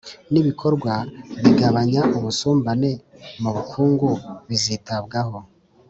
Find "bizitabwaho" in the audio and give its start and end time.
4.47-5.37